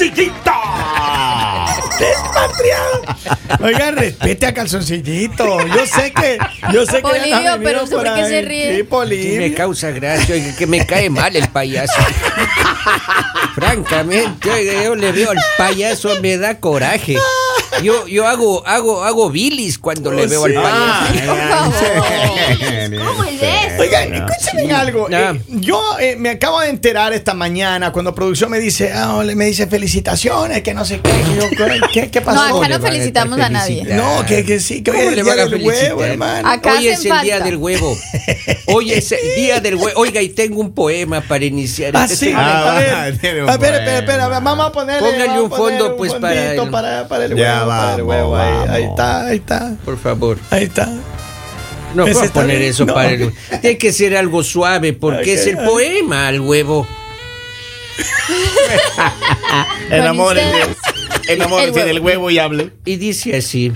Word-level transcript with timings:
calzoncillito. 0.00 0.50
Despatriado. 2.00 3.02
Oiga, 3.62 3.90
respete 3.90 4.46
a 4.46 4.54
calzoncillito. 4.54 5.66
Yo 5.66 5.86
sé 5.86 6.12
que. 6.12 6.38
Yo 6.72 6.86
sé 6.86 7.02
que. 7.02 7.12
Venido 7.12 7.58
pero 7.62 7.84
¿usted 7.84 7.96
por 7.96 8.14
qué 8.14 8.26
se 8.26 8.42
ríe? 8.42 8.70
Sí, 8.70 8.76
Que 8.78 8.84
Polibio. 8.84 9.40
me 9.40 9.54
causa 9.54 9.90
gracia, 9.90 10.34
oiga, 10.34 10.56
que 10.56 10.66
me 10.66 10.86
cae 10.86 11.10
mal 11.10 11.34
el 11.36 11.48
payaso. 11.48 11.92
Francamente, 13.54 14.50
oiga, 14.50 14.84
yo 14.84 14.94
le 14.94 15.12
veo 15.12 15.30
al 15.32 15.38
payaso, 15.58 16.20
me 16.22 16.38
da 16.38 16.58
coraje. 16.58 17.16
Yo, 17.82 18.06
yo 18.06 18.26
hago, 18.26 18.66
hago, 18.66 19.04
hago 19.04 19.30
bilis 19.30 19.78
cuando 19.78 20.10
le 20.12 20.26
veo 20.26 20.44
al 20.44 20.54
payaso. 20.54 21.14
Favor. 21.26 23.06
¿Cómo 23.06 23.24
es 23.24 23.42
eso? 23.42 23.80
Oigan, 23.80 24.14
escúchenme 24.14 24.72
algo. 24.74 25.08
Eh, 25.10 25.40
yo 25.48 25.82
eh, 25.98 26.16
me 26.16 26.30
acabo 26.30 26.60
de 26.60 26.68
enterar 26.68 27.12
esta 27.12 27.34
mañana 27.34 27.92
cuando 27.92 28.14
producción 28.14 28.50
me 28.50 28.58
dice, 28.58 28.92
ah, 28.92 29.16
ole, 29.16 29.34
me 29.34 29.46
dice 29.46 29.66
felicitaciones, 29.66 30.62
que 30.62 30.74
no 30.74 30.84
sé 30.84 31.00
qué. 31.00 31.10
Yo, 31.36 31.48
¿qué, 31.92 32.10
qué 32.10 32.20
pasó? 32.20 32.48
No, 32.48 32.58
acá 32.58 32.68
no 32.68 32.74
a 32.76 32.80
felicitamos 32.80 33.38
a 33.40 33.48
nadie. 33.48 33.84
No, 33.84 34.24
que, 34.26 34.44
que 34.44 34.60
sí, 34.60 34.82
que 34.82 34.90
hoy 34.90 34.96
¿Cómo 34.98 35.10
es 35.10 35.16
le 35.16 35.20
el 35.20 35.24
día 35.24 35.34
van 35.36 35.46
a 35.46 35.50
del 35.50 35.62
huevo, 35.66 35.78
felicitar? 36.00 36.10
hermano. 36.10 36.48
Acá 36.48 36.72
Hoy 36.74 36.88
es 36.88 37.04
el 37.04 37.20
día 37.22 37.40
del 37.40 37.56
huevo. 37.56 37.96
Hoy 38.66 38.92
es 38.92 39.12
el 39.12 39.34
día 39.36 39.60
del 39.60 39.76
huevo. 39.76 40.00
Oiga, 40.00 40.20
y 40.20 40.28
tengo 40.30 40.60
un 40.60 40.72
poema 40.72 41.20
para 41.22 41.44
iniciar. 41.44 41.92
Ah, 41.96 42.04
este 42.04 42.16
sí. 42.16 42.32
a 42.36 42.74
ver, 42.74 43.18
tiene 43.18 43.42
un 43.44 43.50
a 43.50 43.56
ver, 43.56 43.74
espera, 43.74 43.98
espera, 43.98 44.28
vamos 44.28 44.66
a 44.66 44.72
ponerle. 44.72 45.08
Póngale 45.10 45.40
un 45.40 45.50
fondo, 45.50 45.96
pues, 45.96 46.12
para 46.14 46.52
el- 46.54 46.70
para, 46.70 47.08
para 47.08 47.24
el 47.24 47.36
Ya 47.36 47.58
huevo. 47.60 47.69
El 47.96 48.02
huevo. 48.02 48.36
Ahí, 48.36 48.52
vamos. 48.52 48.68
ahí 48.70 48.82
está, 48.84 49.26
ahí 49.26 49.36
está. 49.36 49.76
Por 49.84 49.98
favor. 49.98 50.38
Ahí 50.50 50.64
está. 50.64 50.86
No 51.94 52.04
puedo 52.04 52.22
está 52.22 52.40
poner 52.40 52.58
bien. 52.58 52.70
eso 52.70 52.86
No. 52.86 52.94
para 52.94 53.10
el 53.10 53.32
Tiene 53.60 53.78
que 53.78 53.92
ser 53.92 54.16
algo 54.16 54.42
suave 54.44 54.92
porque 54.92 55.34
es 55.34 55.46
el 55.46 55.56
poema 55.58 56.28
al 56.28 56.40
huevo. 56.40 56.86
Enamórense. 59.90 60.60
ustedes. 60.60 60.76
Enamórense 61.28 61.80
El 61.80 61.86
del 61.86 62.00
huevo 62.00 62.30
y 62.30 62.38
hable. 62.38 62.70
Y 62.84 62.96
dice 62.96 63.36
así. 63.36 63.72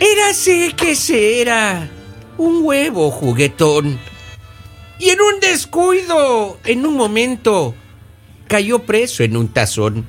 Érase 0.00 0.74
que 0.76 0.94
se 0.94 1.40
era 1.40 1.88
un 2.36 2.64
huevo 2.64 3.10
juguetón. 3.10 3.98
Y 4.98 5.10
en 5.10 5.20
un 5.20 5.40
descuido, 5.40 6.58
en 6.64 6.86
un 6.86 6.96
momento, 6.96 7.74
cayó 8.48 8.80
preso 8.80 9.22
en 9.22 9.36
un 9.36 9.48
tazón. 9.48 10.06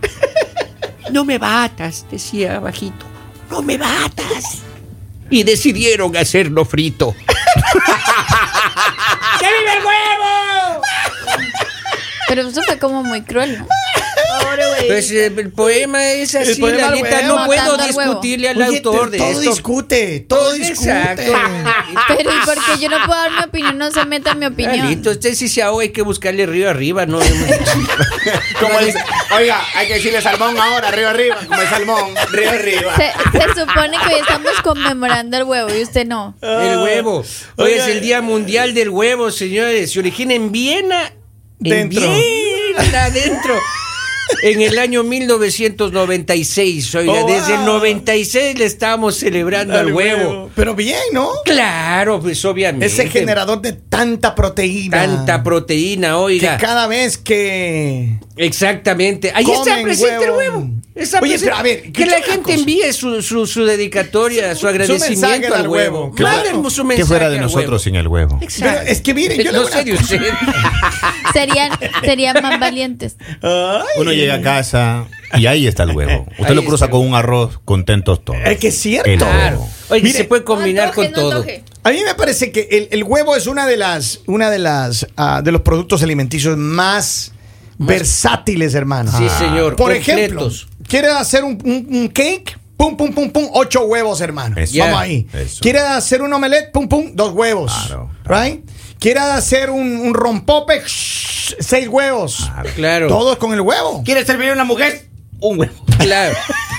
No 1.12 1.26
me 1.26 1.38
batas, 1.38 2.06
decía 2.10 2.60
bajito. 2.60 3.06
No 3.50 3.62
me 3.62 3.78
batas. 3.78 4.60
Y 5.30 5.44
decidieron 5.44 6.16
hacerlo 6.18 6.66
frito. 6.66 7.16
¡Que 9.40 9.46
vive 9.46 9.74
el 9.78 9.86
huevo! 9.86 10.82
Pero 12.28 12.48
eso 12.48 12.62
fue 12.64 12.78
como 12.78 13.04
muy 13.04 13.22
cruel. 13.24 13.60
¿no? 13.60 13.68
Pues 14.88 15.12
eh, 15.12 15.28
el 15.28 15.52
poema 15.52 16.04
es 16.12 16.34
El 16.34 16.50
así, 16.52 16.60
poema 16.62 16.90
Lalita. 16.90 17.10
huevo. 17.22 17.38
No 17.40 17.46
puedo 17.46 17.78
discutirle 17.78 18.50
al 18.50 18.58
Oye, 18.62 18.78
autor 18.78 19.10
de 19.12 19.18
todo 19.18 19.30
esto. 19.30 19.42
discute, 19.42 20.20
todo 20.22 20.54
discute. 20.54 20.90
Exacto. 20.90 21.34
Pero 22.08 22.32
¿y 22.32 22.46
por 22.46 22.56
qué 22.56 22.80
yo 22.82 22.90
no 22.90 22.98
puedo 23.06 23.20
dar 23.20 23.32
mi 23.32 23.44
opinión? 23.44 23.78
No 23.78 23.92
se 23.92 24.06
meta 24.06 24.32
en 24.32 24.40
mi 24.40 24.46
opinión. 24.48 24.78
Lalito, 24.78 25.12
usted 25.12 25.34
sí 25.36 25.48
se 25.50 25.62
ahoga, 25.62 25.84
hay 25.84 25.90
que 25.90 26.02
buscarle 26.02 26.46
río 26.46 26.70
arriba, 26.70 27.06
¿no? 27.06 27.20
Como 28.60 28.74
oiga, 29.38 29.62
hay 29.76 29.88
que 29.88 29.94
decirle 29.96 30.22
salmón 30.22 30.58
ahora, 30.58 30.88
arriba, 30.90 31.10
arriba. 31.12 31.38
Como 31.48 31.62
el 31.62 31.68
salmón, 31.68 32.18
arriba, 32.18 32.52
arriba. 32.54 32.96
Se, 32.96 33.12
se 33.40 33.60
supone 33.62 33.98
que 34.06 34.14
hoy 34.16 34.20
estamos 34.22 34.52
conmemorando 34.64 35.38
el 35.38 35.44
huevo 35.44 35.70
y 35.76 35.82
usted 35.84 36.06
no. 36.06 36.36
El 36.42 36.78
huevo. 36.80 37.24
Hoy 37.58 37.72
Oiga. 37.72 37.84
es 37.88 37.88
el 37.96 38.02
Día 38.02 38.22
Mundial 38.22 38.74
del 38.74 38.90
Huevo, 38.90 39.32
señores. 39.32 39.92
Se 39.92 40.00
origina 40.00 40.34
en 40.34 40.52
Viena. 40.52 41.14
En 41.64 41.90
Dentro. 41.90 42.02
Viena, 42.02 43.04
adentro. 43.06 43.56
En 44.44 44.62
el 44.62 44.78
año 44.78 45.04
1996, 45.04 46.96
oiga, 46.96 47.14
Oh, 47.24 47.28
desde 47.28 47.54
el 47.54 47.60
wow. 47.62 47.80
96 47.80 48.58
le 48.58 48.66
estábamos 48.66 49.16
celebrando 49.18 49.78
al 49.78 49.92
huevo. 49.94 50.50
Pero 50.56 50.76
bien, 50.76 51.00
¿no? 51.14 51.30
Claro, 51.46 52.20
pues 52.20 52.44
obviamente. 52.46 52.86
Ese 52.86 53.10
generador 53.10 53.62
de 53.62 53.74
tanta 53.74 54.36
proteína. 54.36 54.98
Tanta 55.06 55.44
proteína, 55.44 56.10
que 56.10 56.14
oiga. 56.14 56.58
cada 56.58 56.88
vez 56.88 57.18
que 57.18 58.18
Exactamente. 58.42 59.32
Ahí 59.36 59.46
está 59.46 59.82
presente 59.82 60.16
el 60.24 60.32
huevo. 60.32 60.38
huevo. 60.58 60.70
Está 60.96 61.20
Oye, 61.20 61.32
presente. 61.32 61.46
pero 61.46 61.56
a 61.58 61.62
ver, 61.64 61.92
que 61.92 62.06
la 62.06 62.22
gente 62.22 62.42
cosa. 62.44 62.54
envíe 62.56 62.94
su, 62.94 63.22
su, 63.22 63.46
su 63.46 63.66
dedicatoria, 63.66 64.56
su 64.56 64.68
agradecimiento 64.68 65.48
al 65.54 65.62
al 65.62 65.68
huevo. 65.68 66.14
huevo. 66.16 66.70
Su 66.70 66.82
¿Qué 66.84 66.88
mensaje 66.88 67.06
fuera 67.08 67.30
de 67.30 67.40
nosotros 67.40 67.66
huevo. 67.68 67.80
sin 67.80 67.96
el 67.96 68.08
huevo? 68.08 68.40
Exacto. 68.42 68.80
Pero 68.80 68.92
es 68.92 69.02
que 69.02 69.14
miren, 69.14 69.42
yo 69.42 69.52
no 69.52 69.66
sé 69.66 69.84
de 69.84 69.94
usted. 69.94 70.22
Serían, 71.34 71.72
serían 72.04 72.42
más 72.42 72.60
valientes. 72.60 73.18
Ay, 73.42 73.82
Uno 73.98 74.12
llega 74.14 74.36
a 74.36 74.42
casa 74.42 75.06
y 75.38 75.46
ahí 75.46 75.68
está 75.68 75.84
el 75.84 75.92
huevo. 75.92 76.26
Usted 76.32 76.46
Ahí 76.46 76.56
lo 76.56 76.64
cruza 76.66 76.90
con 76.90 77.02
un 77.06 77.14
arroz 77.14 77.60
contentos 77.66 78.24
todos. 78.26 78.40
Es 78.46 78.58
que 78.58 78.70
es 78.70 78.78
cierto. 78.78 79.10
El 79.10 79.18
Claro. 79.20 79.58
huevo. 79.60 79.70
Oye, 79.90 80.02
Mire, 80.02 80.18
se 80.18 80.24
puede 80.26 80.44
combinar 80.44 80.86
No 80.96 81.02
antoje, 81.02 81.12
con 81.12 81.12
no 81.24 81.30
todo. 81.30 81.40
antoje. 81.42 81.64
A 81.84 81.92
mí 81.92 82.00
me 82.06 82.16
parece 82.16 82.52
que 82.52 82.68
el, 82.72 82.88
el 82.92 83.04
huevo 83.04 83.36
es 83.36 83.48
una 83.48 83.66
de 83.68 83.78
las, 83.78 84.22
una 84.26 84.50
de 84.50 84.60
las, 84.60 85.08
ah, 85.18 85.42
de 85.44 85.52
los 85.52 85.62
productos 85.62 86.02
alimenticios 86.04 86.58
más, 86.58 87.32
versátiles, 87.80 88.76
hermano. 88.76 89.12
Sí, 89.18 89.28
señor. 89.30 89.76
Por 89.76 89.94
completos. 89.94 90.08
ejemplo, 90.68 90.86
¿quieres 90.88 91.12
hacer 91.12 91.44
un, 91.44 91.58
un- 91.64 91.88
un 91.96 92.08
cake? 92.10 92.58
Pum, 92.78 92.96
pum, 92.96 93.12
pum, 93.14 93.30
pum, 93.30 93.50
ocho 93.54 93.82
huevos, 93.82 94.22
hermano. 94.22 94.56
Eso. 94.58 94.78
Vamos 94.80 95.00
ahí. 95.00 95.28
Eso. 95.34 95.60
¿Quieres 95.62 95.82
hacer 95.84 96.22
un 96.22 96.32
omelette? 96.32 96.72
Pum, 96.72 96.88
pum, 96.88 97.12
dos 97.14 97.34
huevos. 97.34 97.74
Claro, 97.88 98.10
Right? 98.24 98.64
¿Quieres 99.00 99.24
hacer 99.24 99.70
un, 99.70 99.98
un 100.00 100.14
rompope? 100.14 100.82
Shh, 100.86 101.56
seis 101.60 101.88
huevos. 101.90 102.50
Claro. 102.76 103.08
Todo 103.08 103.34
es 103.34 103.38
con 103.38 103.52
el 103.54 103.62
huevo. 103.62 104.02
¿Quiere 104.06 104.26
servir 104.26 104.50
a 104.52 104.54
una 104.54 104.64
mujer? 104.64 105.08
Un 105.42 105.60
huevo. 105.60 105.74
Claro. 105.98 106.36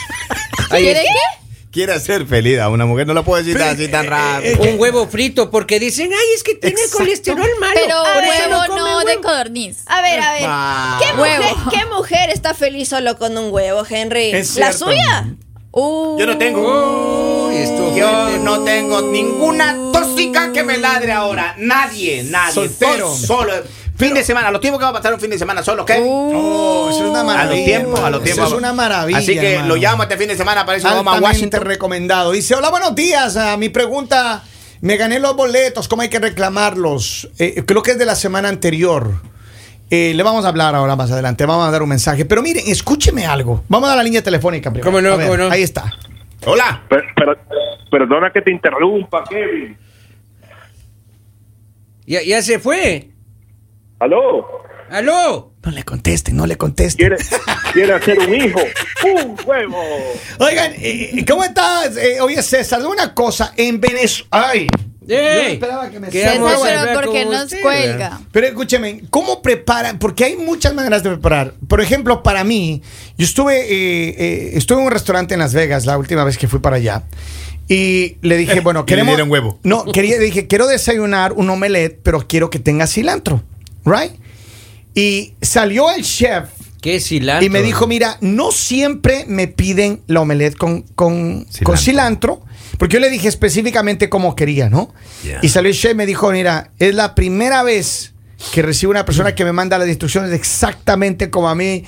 Ahí 0.70 0.84
¿Quiere 0.84 1.00
está. 1.00 1.12
qué? 1.12 1.39
Quiere 1.72 1.92
hacer 1.92 2.26
feliz 2.26 2.58
a 2.58 2.68
una 2.68 2.84
mujer, 2.84 3.06
no 3.06 3.14
lo 3.14 3.24
puede 3.24 3.44
decir 3.44 3.62
así 3.62 3.86
tan 3.86 4.06
eh, 4.06 4.08
rápido. 4.08 4.62
Un 4.62 4.80
huevo 4.80 5.06
frito 5.06 5.50
porque 5.52 5.78
dicen, 5.78 6.10
ay, 6.12 6.26
es 6.34 6.42
que 6.42 6.56
tiene 6.56 6.74
Exacto. 6.80 6.98
colesterol 6.98 7.48
malo. 7.60 7.74
Pero 7.74 8.02
huevo 8.02 8.76
no 8.76 8.98
de 9.00 9.06
huevo". 9.06 9.22
codorniz. 9.22 9.82
A 9.86 10.02
ver, 10.02 10.20
a 10.20 10.32
ver. 10.32 10.42
Ah. 10.46 10.98
¿Qué, 11.00 11.12
mujer. 11.14 11.40
¿Qué 11.70 11.86
mujer 11.86 12.30
está 12.30 12.54
feliz 12.54 12.88
solo 12.88 13.16
con 13.18 13.38
un 13.38 13.52
huevo, 13.52 13.84
Henry? 13.88 14.32
Es 14.32 14.56
¿La 14.56 14.72
cierto. 14.72 14.86
suya? 14.86 15.28
Uh, 15.70 16.18
Yo 16.18 16.26
no 16.26 16.36
tengo. 16.38 17.50
Estuvo 17.52 17.96
Yo 17.96 18.38
no 18.38 18.64
tengo 18.64 19.02
ninguna 19.02 19.76
tóxica 19.92 20.52
que 20.52 20.64
me 20.64 20.76
ladre 20.78 21.12
ahora. 21.12 21.54
Nadie, 21.58 22.24
nadie. 22.24 22.52
Soltero. 22.54 23.14
Todo 23.28 23.46
Fin 24.00 24.14
de 24.14 24.24
semana. 24.24 24.50
Los 24.50 24.60
tiempos 24.60 24.78
que 24.78 24.84
va 24.84 24.90
a 24.90 24.94
pasar 24.94 25.14
un 25.14 25.20
fin 25.20 25.30
de 25.30 25.38
semana 25.38 25.62
solo, 25.62 25.84
¿qué? 25.84 26.02
Oh, 26.04 26.88
eso 26.90 27.04
es 27.04 27.10
una 27.10 27.20
a 27.20 27.24
maravilla. 27.24 27.56
los 27.56 27.64
tiempos, 27.64 28.00
a 28.00 28.10
los 28.10 28.22
tiempos. 28.22 28.44
Eso 28.46 28.54
es 28.54 28.58
una 28.58 28.72
maravilla. 28.72 29.18
Así 29.18 29.34
que 29.38 29.52
hermano. 29.52 29.68
lo 29.68 29.76
llamo 29.76 30.02
este 30.02 30.16
fin 30.16 30.28
de 30.28 30.36
semana 30.36 30.64
para 30.66 30.78
eso 30.78 30.88
a 30.88 31.20
Washington. 31.20 31.60
recomendado. 31.62 32.32
Dice, 32.32 32.54
hola, 32.54 32.70
buenos 32.70 32.94
días. 32.94 33.36
Ah, 33.36 33.56
mi 33.56 33.68
pregunta, 33.68 34.42
me 34.80 34.96
gané 34.96 35.20
los 35.20 35.36
boletos, 35.36 35.86
¿cómo 35.88 36.02
hay 36.02 36.08
que 36.08 36.18
reclamarlos? 36.18 37.28
Eh, 37.38 37.62
creo 37.66 37.82
que 37.82 37.92
es 37.92 37.98
de 37.98 38.06
la 38.06 38.14
semana 38.16 38.48
anterior. 38.48 39.12
Eh, 39.90 40.12
le 40.14 40.22
vamos 40.22 40.44
a 40.44 40.48
hablar 40.48 40.74
ahora 40.74 40.94
más 40.96 41.10
adelante, 41.10 41.44
vamos 41.46 41.66
a 41.68 41.70
dar 41.70 41.82
un 41.82 41.88
mensaje. 41.88 42.24
Pero 42.24 42.42
miren, 42.42 42.64
escúcheme 42.66 43.26
algo. 43.26 43.64
Vamos 43.68 43.90
a 43.90 43.96
la 43.96 44.02
línea 44.02 44.22
telefónica 44.22 44.70
primero. 44.70 44.84
¿Cómo 44.90 45.00
no, 45.00 45.14
A 45.14 45.16
ver, 45.16 45.26
cómo 45.26 45.36
no? 45.36 45.50
Ahí 45.50 45.62
está. 45.62 45.92
Hola. 46.46 46.82
Per- 46.88 47.04
per- 47.14 47.38
perdona 47.90 48.30
que 48.32 48.40
te 48.40 48.50
interrumpa, 48.52 49.24
Kevin. 49.28 49.76
Ya, 52.06 52.22
ya 52.22 52.40
se 52.42 52.58
fue. 52.58 53.09
¿Aló? 54.00 54.46
¿Aló? 54.90 55.52
No 55.62 55.70
le 55.70 55.84
contesten, 55.84 56.34
no 56.36 56.46
le 56.46 56.56
contesten. 56.56 57.08
¿Quiere, 57.08 57.24
quiere 57.72 57.92
hacer 57.92 58.18
un 58.18 58.34
hijo? 58.34 58.58
¡Un 59.04 59.36
huevo! 59.46 59.78
Oigan, 60.38 60.72
eh, 60.78 61.24
¿cómo 61.28 61.44
estás? 61.44 61.96
Eh, 61.96 62.20
oye, 62.20 62.42
César, 62.42 62.84
una 62.86 63.14
cosa. 63.14 63.52
En 63.56 63.80
Venezuela... 63.80 64.26
Ay, 64.30 64.66
yo 65.06 65.16
¡Ey! 65.16 65.52
esperaba 65.52 65.90
que 65.90 66.00
me 66.00 66.08
¿Qué 66.08 66.22
César, 66.22 66.40
vamos 66.40 66.62
a 66.62 66.66
pero 66.66 66.80
hablar 66.80 66.94
¿por 66.94 67.12
qué 67.12 67.22
con 67.24 67.32
nos 67.32 67.54
cuelga? 67.54 68.20
Pero 68.32 68.46
escúcheme, 68.46 69.02
¿cómo 69.10 69.42
preparan? 69.42 69.98
Porque 69.98 70.24
hay 70.24 70.36
muchas 70.36 70.72
maneras 70.74 71.02
de 71.02 71.10
preparar. 71.10 71.54
Por 71.68 71.80
ejemplo, 71.80 72.22
para 72.22 72.42
mí, 72.42 72.82
yo 73.18 73.26
estuve, 73.26 73.60
eh, 73.60 74.14
eh, 74.18 74.50
estuve 74.54 74.80
en 74.80 74.86
un 74.86 74.90
restaurante 74.92 75.34
en 75.34 75.40
Las 75.40 75.52
Vegas 75.52 75.84
la 75.84 75.98
última 75.98 76.24
vez 76.24 76.38
que 76.38 76.48
fui 76.48 76.58
para 76.60 76.76
allá. 76.76 77.02
Y 77.68 78.16
le 78.22 78.36
dije, 78.38 78.60
bueno, 78.64 78.80
Y 78.80 78.82
le 78.82 78.86
queremos. 78.86 79.12
dieron 79.14 79.30
huevo. 79.30 79.60
No, 79.62 79.84
quería, 79.84 80.18
dije, 80.18 80.46
quiero 80.46 80.66
desayunar 80.66 81.32
un 81.34 81.50
omelette, 81.50 82.00
pero 82.02 82.26
quiero 82.26 82.48
que 82.50 82.58
tenga 82.58 82.86
cilantro. 82.86 83.42
¿Right? 83.84 84.12
Y 84.94 85.34
salió 85.40 85.90
el 85.90 86.02
chef 86.02 86.48
¿Qué 86.80 87.00
cilantro? 87.00 87.46
y 87.46 87.50
me 87.50 87.62
dijo, 87.62 87.86
mira, 87.86 88.16
no 88.20 88.52
siempre 88.52 89.24
me 89.28 89.46
piden 89.48 90.02
la 90.06 90.20
omelette 90.20 90.56
con, 90.56 90.82
con, 90.82 91.46
con 91.62 91.78
cilantro. 91.78 92.42
Porque 92.78 92.94
yo 92.94 93.00
le 93.00 93.10
dije 93.10 93.28
específicamente 93.28 94.08
cómo 94.08 94.34
quería, 94.34 94.70
¿no? 94.70 94.94
Yeah. 95.22 95.40
Y 95.42 95.50
salió 95.50 95.70
el 95.70 95.76
chef 95.76 95.92
y 95.92 95.94
me 95.94 96.06
dijo, 96.06 96.30
mira, 96.30 96.70
es 96.78 96.94
la 96.94 97.14
primera 97.14 97.62
vez 97.62 98.14
que 98.52 98.62
recibo 98.62 98.90
una 98.90 99.04
persona 99.04 99.34
que 99.34 99.44
me 99.44 99.52
manda 99.52 99.76
las 99.76 99.88
instrucciones 99.88 100.32
exactamente 100.32 101.28
como 101.28 101.48
a 101.50 101.54
mí 101.54 101.84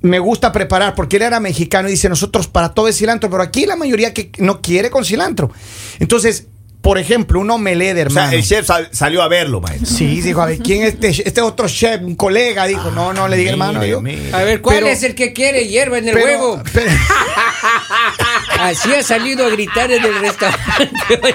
me 0.00 0.18
gusta 0.18 0.52
preparar, 0.52 0.94
porque 0.94 1.16
él 1.16 1.22
era 1.22 1.40
mexicano 1.40 1.88
y 1.88 1.92
dice, 1.92 2.08
nosotros 2.08 2.46
para 2.46 2.72
todo 2.72 2.88
es 2.88 2.96
cilantro, 2.96 3.30
pero 3.30 3.42
aquí 3.42 3.66
la 3.66 3.76
mayoría 3.76 4.14
que 4.14 4.30
no 4.38 4.60
quiere 4.60 4.90
con 4.90 5.04
cilantro. 5.04 5.50
Entonces, 5.98 6.46
por 6.80 6.98
ejemplo, 6.98 7.40
un 7.40 7.50
omelette, 7.50 7.96
O 7.96 8.00
hermano. 8.02 8.30
sea, 8.30 8.38
el 8.38 8.44
chef 8.44 8.66
sal- 8.66 8.88
salió 8.92 9.22
a 9.22 9.28
verlo, 9.28 9.60
maestro. 9.60 9.86
Sí, 9.86 10.20
dijo, 10.20 10.40
a 10.40 10.46
ver, 10.46 10.58
¿quién 10.58 10.82
es 10.84 10.94
este, 10.94 11.08
este 11.28 11.40
otro 11.40 11.68
chef? 11.68 12.00
Un 12.02 12.14
colega, 12.16 12.66
dijo, 12.66 12.90
no, 12.90 13.12
no 13.12 13.28
le 13.28 13.36
diga 13.36 13.50
hermano. 13.50 13.80
Mire, 13.80 13.90
yo- 13.90 14.00
mire. 14.00 14.32
A 14.32 14.42
ver, 14.44 14.60
¿cuál 14.62 14.76
Pero- 14.76 14.86
es 14.88 15.02
el 15.02 15.14
que 15.14 15.32
quiere 15.32 15.66
hierba 15.66 15.98
en 15.98 16.08
el 16.08 16.14
pero- 16.14 16.26
huevo? 16.26 16.62
pero- 16.72 16.90
Así 18.60 18.92
ha 18.92 19.02
salido 19.02 19.46
a 19.46 19.50
gritar 19.50 19.90
en 19.92 20.04
el 20.04 20.18
restaurante. 20.20 21.34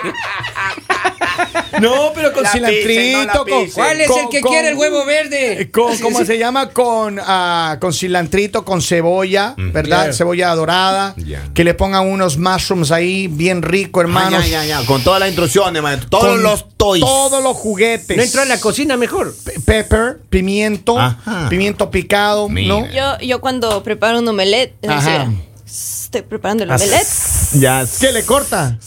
No, 1.82 2.12
pero 2.14 2.32
con 2.34 2.44
La 2.44 2.52
cilantrito. 2.52 2.88
pisen, 2.88 3.28
no 3.28 3.46
con-. 3.46 3.70
¿Cuál 3.72 4.02
es 4.02 4.08
con- 4.08 4.20
el 4.20 4.30
que 4.30 4.42
con- 4.42 4.52
quiere 4.52 4.70
el 4.70 4.76
huevo 4.76 5.06
verde? 5.06 5.62
Eh, 5.62 5.72
Con, 5.72 5.98
¿Cómo 6.00 6.24
se 6.26 6.38
llama? 6.38 6.70
Con, 6.70 7.20
ah, 7.22 7.78
con 7.80 7.94
cilantrito, 7.94 8.64
con 8.66 8.82
cebolla, 8.82 9.54
¿verdad? 9.58 9.84
Claro. 9.84 10.14
Cebolla 10.14 10.56
dorada. 10.56 11.16
Que 11.54 11.64
le 11.64 11.74
pongan 11.74 12.08
unos 12.08 12.38
mushrooms 12.38 12.92
ahí, 12.92 13.28
bien 13.28 13.62
rico, 13.62 14.00
Ah, 14.00 14.04
hermanos. 14.04 14.44
ya, 14.50 14.64
ya, 14.66 14.82
ya. 14.82 14.86
Con 14.86 15.04
todas 15.04 15.20
las 15.20 15.30
instrucciones, 15.30 15.82
maestro. 15.82 16.10
Todos 16.10 16.26
Con 16.26 16.44
los 16.44 16.66
toys. 16.78 17.02
Todos 17.02 17.44
los 17.44 17.56
juguetes. 17.58 18.16
¿No 18.18 18.24
entró 18.24 18.42
a 18.42 18.46
la 18.46 18.60
cocina 18.60 18.98
mejor? 18.98 19.34
Pe- 19.44 19.60
Pepper, 19.66 20.20
pimiento, 20.30 21.00
Ajá. 21.00 21.48
pimiento 21.50 21.90
picado, 21.90 22.50
Mira. 22.50 22.68
¿no? 22.68 22.92
Yo, 22.92 23.20
yo 23.26 23.42
cuando 23.42 23.82
preparo 23.84 24.20
un 24.20 24.28
omelette, 24.28 24.74
es 24.82 24.90
Ajá. 24.90 25.26
decir, 25.28 25.38
estoy 25.66 26.22
preparando 26.24 26.64
el 26.64 26.72
omelette. 26.72 27.08
Ya. 27.54 27.86
¿Qué 28.00 28.12
le 28.12 28.24
corta? 28.24 28.78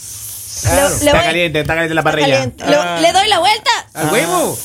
Le, 0.63 0.69
le 0.75 0.87
Está 0.87 1.11
voy- 1.13 1.21
caliente, 1.23 1.59
está 1.61 1.73
caliente 1.73 1.93
la 1.95 2.03
parrilla. 2.03 2.27
caliente. 2.33 2.63
Le- 2.65 3.01
le 3.01 3.11
doy 3.13 3.27
la 3.27 3.39
vuelta. 3.39 3.71
¿Al 3.93 4.11
huevo? 4.11 4.57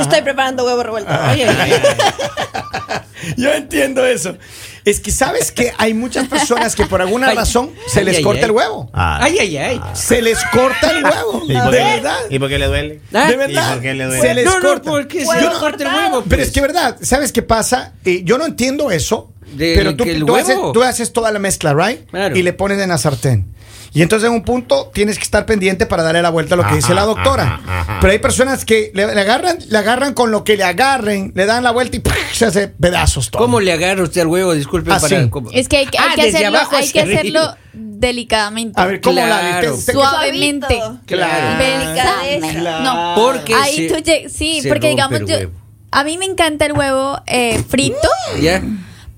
Estoy 0.00 0.22
preparando 0.22 0.64
huevo 0.64 0.82
revuelto. 0.82 1.10
Ay. 1.12 1.44
Yo 3.36 3.52
entiendo 3.52 4.04
eso. 4.06 4.36
Es 4.84 4.98
que 5.00 5.10
sabes 5.10 5.52
que 5.52 5.74
hay 5.76 5.92
muchas 5.92 6.26
personas 6.28 6.74
que 6.74 6.86
por 6.86 7.02
alguna 7.02 7.28
Ay, 7.28 7.36
razón 7.36 7.70
se 7.86 8.02
les 8.02 8.16
ay, 8.18 8.22
corta 8.22 8.38
ay. 8.40 8.44
el 8.46 8.50
huevo. 8.52 8.90
Ah. 8.94 9.18
Ay, 9.22 9.38
ay, 9.38 9.56
ay. 9.58 9.80
Se 9.92 10.22
les 10.22 10.38
corta 10.52 10.90
el 10.92 11.04
huevo. 11.04 11.42
¿Y 11.46 11.52
De 11.52 11.60
por 11.60 11.70
qué? 11.70 11.76
verdad. 11.84 12.16
¿Y 12.30 12.38
por 12.38 12.48
qué 12.48 12.58
le 12.58 12.66
duele? 12.66 13.00
Ah, 13.12 13.26
De 13.26 13.34
¿Y 13.34 13.36
verdad. 13.36 13.72
por 13.74 13.82
qué 13.82 13.94
le 13.94 14.04
duele? 14.06 14.20
Se 14.22 14.34
les 14.34 14.44
no, 14.46 14.58
no, 14.60 14.68
corta. 14.68 14.90
porque 14.90 15.20
se 15.20 15.26
Huevo 15.26 15.52
le 15.52 15.58
corta 15.58 15.84
el 15.84 15.94
huevo. 15.94 16.24
Pero 16.28 16.42
es 16.42 16.50
que 16.50 16.60
verdad, 16.62 16.96
¿sabes 17.02 17.30
qué 17.30 17.42
pasa? 17.42 17.92
Eh, 18.06 18.22
yo 18.24 18.38
no 18.38 18.46
entiendo 18.46 18.90
eso. 18.90 19.29
De 19.52 19.74
pero 19.76 19.96
tú, 19.96 20.04
que 20.04 20.12
el 20.12 20.24
tú 20.24 20.36
haces, 20.36 20.56
tú 20.72 20.82
haces 20.82 21.12
toda 21.12 21.30
la 21.32 21.38
mezcla, 21.38 21.74
¿right? 21.74 22.08
Claro. 22.10 22.36
Y 22.36 22.42
le 22.42 22.52
pones 22.52 22.78
en 22.80 22.88
la 22.90 22.98
sartén. 22.98 23.46
Y 23.92 24.02
entonces 24.02 24.28
en 24.28 24.34
un 24.34 24.42
punto 24.44 24.88
tienes 24.94 25.18
que 25.18 25.24
estar 25.24 25.46
pendiente 25.46 25.84
para 25.84 26.04
darle 26.04 26.22
la 26.22 26.30
vuelta 26.30 26.54
a 26.54 26.56
lo 26.56 26.62
que 26.62 26.68
Ajá, 26.68 26.76
dice 26.76 26.94
la 26.94 27.02
doctora. 27.06 27.42
ajá, 27.64 27.80
ajá. 27.80 27.98
Pero 28.00 28.12
hay 28.12 28.20
personas 28.20 28.64
que 28.64 28.92
le, 28.94 29.12
le 29.12 29.20
agarran, 29.20 29.58
le 29.68 29.78
agarran 29.78 30.14
con 30.14 30.30
lo 30.30 30.44
que 30.44 30.56
le 30.56 30.62
agarren, 30.62 31.32
le 31.34 31.44
dan 31.44 31.64
la 31.64 31.72
vuelta 31.72 31.96
y 31.96 32.02
se 32.32 32.46
hace 32.46 32.68
pedazos 32.68 33.32
todo. 33.32 33.42
¿Cómo 33.42 33.58
le 33.58 33.72
agarra 33.72 34.04
usted 34.04 34.20
al 34.20 34.28
huevo? 34.28 34.54
Disculpe 34.54 34.92
Así. 34.92 35.12
para... 35.12 35.28
¿cómo? 35.28 35.50
Es 35.50 35.66
que 35.66 35.78
hay, 35.78 35.86
que- 35.86 35.98
hay 35.98 36.06
Ah, 36.08 36.14
que 36.14 36.22
hacerlo, 36.28 36.58
hay 36.70 36.88
que 36.88 37.00
hacerlo 37.00 37.56
delicadamente. 37.72 38.80
A 38.80 38.86
ver, 38.86 39.00
¿cómo 39.00 39.20
la 39.26 39.40
Claro. 39.40 39.74
usted- 39.74 39.92
Suavemente. 39.92 40.80
Claro. 41.06 41.58
Delicadamente. 41.64 42.60
No. 42.84 43.14
Porque 43.16 43.54
Ahí 43.54 43.88
se- 43.88 43.94
tú 43.94 43.94
lleg- 44.02 44.28
sí, 44.28 44.60
se 44.62 44.68
porque 44.68 44.88
rompe 44.94 45.18
digamos 45.18 45.28
yo, 45.28 45.50
a 45.90 46.04
mí 46.04 46.16
me 46.16 46.26
encanta 46.26 46.66
el 46.66 46.72
huevo 46.72 47.20
eh, 47.26 47.60
frito, 47.68 48.08
¿Ya? 48.40 48.62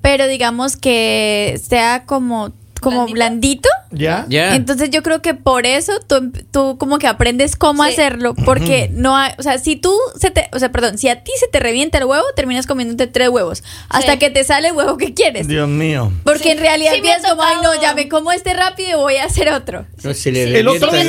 Pero 0.03 0.27
digamos 0.27 0.77
que 0.77 1.59
sea 1.67 2.05
como 2.05 2.53
como 2.83 3.07
blandito. 3.07 3.69
¿Ya? 3.93 4.27
¿Ya? 4.29 4.55
Entonces 4.55 4.91
yo 4.91 5.03
creo 5.03 5.23
que 5.23 5.35
por 5.35 5.67
eso 5.67 5.93
tú, 6.07 6.33
tú 6.51 6.77
como 6.79 6.99
que 6.99 7.07
aprendes 7.07 7.57
cómo 7.57 7.85
Sí. 7.85 7.91
hacerlo, 7.93 8.35
porque 8.35 8.91
no 8.93 9.17
hay, 9.17 9.33
o 9.39 9.43
sea, 9.43 9.59
si 9.59 9.77
tú 9.77 9.95
se 10.19 10.31
te, 10.31 10.49
o 10.53 10.59
sea, 10.59 10.71
perdón, 10.73 10.99
si 10.99 11.09
a 11.09 11.23
ti 11.23 11.31
se 11.39 11.47
te 11.49 11.61
revienta 11.61 11.99
el 11.99 12.05
huevo, 12.05 12.25
terminas 12.35 12.67
comiéndote 12.67 13.07
tres 13.07 13.29
huevos, 13.29 13.63
hasta 13.89 14.13
Sí. 14.13 14.19
que 14.19 14.31
te 14.31 14.45
sale 14.45 14.69
el 14.69 14.75
huevo 14.77 14.97
que 14.97 15.15
quieres. 15.15 15.47
Dios 15.49 15.69
mío. 15.69 16.13
Porque 16.25 16.45
Sí. 16.45 16.51
en 16.51 16.59
realidad 16.59 16.93
piensas 17.03 17.31
como, 17.31 17.43
ay 17.43 17.57
no, 17.63 17.81
ya 17.81 17.95
me 17.95 18.09
como 18.09 18.33
este 18.33 18.55
rápido 18.55 18.91
y 18.91 18.95
voy 18.95 19.17
a 19.17 19.25
hacer 19.25 19.51
otro. 19.51 19.87
No 20.03 20.11
le 20.11 20.15
Sí. 20.15 20.29
El 20.31 20.69
otro 20.69 20.91
día- 20.91 21.03